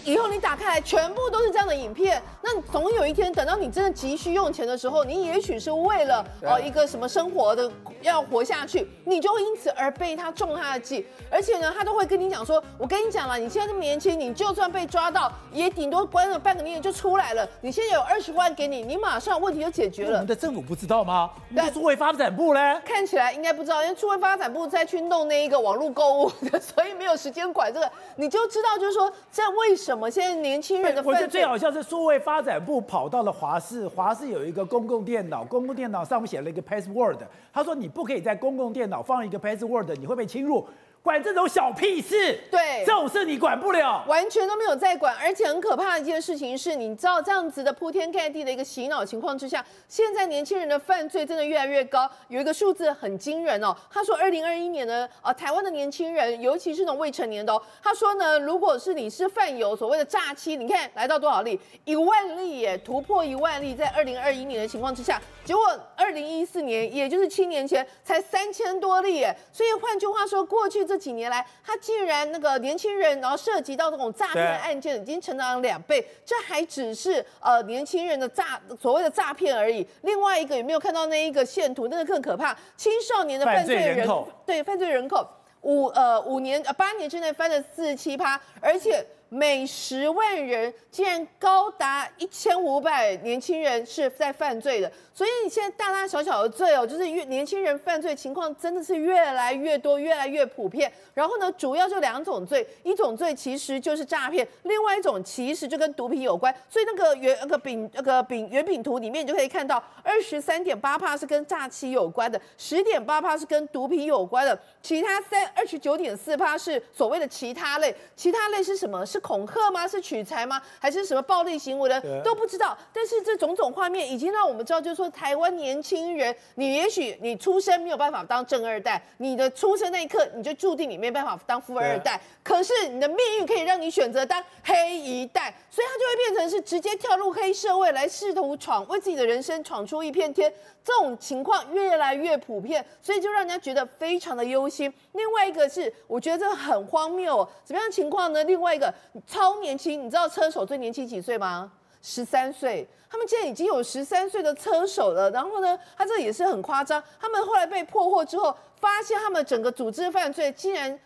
[0.05, 7.69] 以后你打开来全部都是这样的影片，那总有一天等到你真的急需用钱的时候，你也许是为了呃一个什么生活的
[8.01, 18.20] 要活下去，你就会因此而被他中他的计，而且呢，他都会跟你讲说，我跟你讲了，你现在这么年轻，你就算被抓到，也顶多关了半个月就出来了，你现在有二。
[18.21, 20.13] 十万给你，你马上问题就解决了。
[20.13, 21.31] 我们的政府不知道吗？
[21.51, 22.81] 那数位发展部呢？
[22.85, 27.91] 看起来应该不知道，因为数位发展部在去弄那一个网络购物的， 所以没有时间管这个。
[28.17, 31.03] 你就知道，就是说，这为什么现在年轻人的？
[31.03, 37.19] 我觉得最好像是数位发展部跑到了华视，华视有一个公共电脑，公共电脑上面写了一个 password，
[37.53, 40.67] 他说你不可以在公共电脑放一个 password，你会被侵入。
[41.03, 45.17] 管这种小屁事，对，这种事你管不了，完全都没有在管。
[45.17, 52.09] 而且很可怕的一件事情是，你知道这样子的铺天盖地的一个洗脑情况之下，现在年轻人的犯罪真的越来越高。
[52.29, 61.59] 有一个数字很惊人哦，他说，二零二一年呢，呃，台湾的年轻人，尤其是那种未成年的哦，他说呢，如果是你是犯有所谓的诈欺，你看来到多少例？
[61.87, 65.65] 一万例耶，突破一万例，在二零二一年的情况之下，结果
[65.97, 69.35] 二零一四年，也就是七年前，才三千多例耶。
[69.51, 70.90] 所以换句话说，过去。
[70.91, 76.05] 这几年来，他竟然那个年轻人，然后涉及到这种诈骗案件，已经成长了两倍。
[76.27, 79.87] 这还只是呃年轻人的诈所谓的诈骗而已。
[80.03, 81.87] 另外一个有没有看到那一个线图？
[81.87, 84.09] 那个更可怕，青少年的犯罪人，
[84.45, 85.25] 对犯罪人口
[85.61, 89.07] 五呃五年呃八年之内翻了四十七趴，而且。
[89.33, 100.93] 每十万人竟然高达一千五百年轻人是在犯罪的，所以你现在大大小小的罪哦，就是越年轻人犯罪情况真的是越来越多，越来越普遍。
[101.15, 106.53] 然后呢，主要就两种罪，一种罪其实就是诈骗，另外一种其实就跟毒品有关。
[106.69, 119.07] 所以那个圆那个饼那个饼圆饼图里面你就可以看到，二十三点八趴是跟诈欺有关的，十点八趴是跟毒品有关的，其他三二十九点四趴是所谓的其他类，其他类是什么？
[119.07, 119.87] 是恐吓吗？
[119.87, 120.61] 是取财吗？
[120.79, 122.23] 还是什么暴力行为的？
[122.23, 122.77] 都不知道。
[122.93, 132.21] 但是这种种画面已经让我们知道，就是说台湾年轻人，你也许你出生没有办法当正二代，你的出生那一刻你就注定你没办法当富二代。
[132.43, 140.53] 可是你的命运可以让你选择当黑一代，所以他就会变成是直接跳入黑社会来试图闯，为自己的人生闯出一片天。
[140.83, 144.93] 这种情况越来越普遍，所以就让人家觉得非常的忧心。
[145.13, 148.43] 另外一个是，我觉得这很荒谬哦，什么样情况呢？
[148.45, 148.93] 另外一个。
[149.27, 151.71] 超年轻，你知道车手最年轻几岁吗？
[152.03, 155.31] 十三岁，他们现在已经有十三岁的车手了。
[155.31, 157.03] 然后呢，他这也是很夸张。
[157.21, 160.99] 他们后来被破获之后，发现他们整个组织犯罪竟然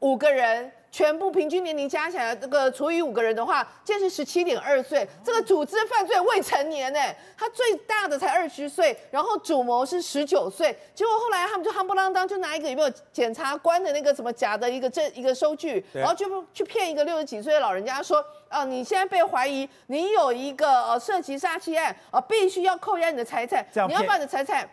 [0.00, 0.72] 五个人。
[0.88, 5.06] 全部平均年龄加起来，这个除以五个人的话，这是十七点二岁。
[5.22, 6.98] 这个组织犯罪未成年呢，
[7.36, 10.74] 他最大的才二十岁，然后主谋是十九岁。
[10.94, 24.66] 结果后来他们就夯不啷当，就拿一个有没有检察官的那个什么假的一个证一个收据，然后就去骗一个六十几岁的老人家说，啊，你现在被怀疑你有一个呃涉及杀妻案啊，必须要扣押你的财产，你要把你的财产。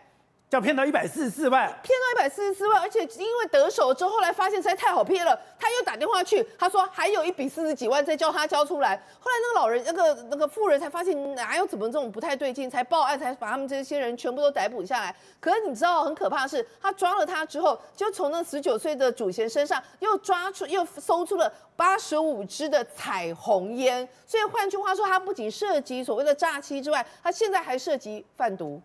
[0.54, 8.96] 要骗到一百四十四万，骗到一百四十四万，而且因为得手之后，后来发现实在太好骗了，他又打电话去，他说还有一笔四十几万再叫他交出来。
[9.18, 15.14] 后来那个老人，那个那个妇人才发现哪有怎么这种不太对劲，才报案，才把他们这些人全部都逮捕下来。
[15.40, 24.08] 可是你知道很可怕的是，他抓了他之后，就从那十九岁的主嫌身上又抓出又搜出了八十五支的彩虹烟。
[24.24, 28.80] 所以换句话说，他不仅涉及所谓的诈欺之外，他现在还涉及贩毒。